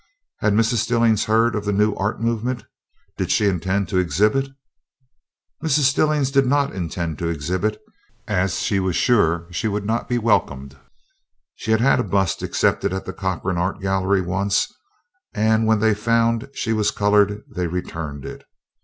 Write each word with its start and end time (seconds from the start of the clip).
Had 0.39 0.53
Mrs. 0.53 0.77
Stillings 0.77 1.25
heard 1.25 1.53
of 1.53 1.63
the 1.63 1.71
new 1.71 1.93
art 1.93 2.19
movement? 2.19 2.65
Did 3.17 3.29
she 3.29 3.45
intend 3.45 3.87
to 3.89 3.99
exhibit? 3.99 4.49
Mrs. 5.63 5.81
Stillings 5.83 6.31
did 6.31 6.47
not 6.47 6.73
intend 6.73 7.19
to 7.19 7.27
exhibit 7.27 7.79
as 8.27 8.59
she 8.61 8.79
was 8.79 8.95
sure 8.95 9.45
she 9.51 9.67
would 9.67 9.85
not 9.85 10.09
be 10.09 10.17
welcome. 10.17 10.71
She 11.53 11.69
had 11.69 11.81
had 11.81 11.99
a 11.99 12.03
bust 12.03 12.41
accepted 12.41 12.89
by 12.91 12.97
the 13.01 13.13
Corcoran 13.13 13.59
Art 13.59 13.79
Gallery 13.79 14.21
once, 14.21 14.73
and 15.35 15.67
when 15.67 15.77
they 15.79 15.93
found 15.93 16.49
she 16.51 16.73
was 16.73 16.89
colored 16.89 17.43
they 17.47 17.67
returned 17.67 18.25
it. 18.25 18.43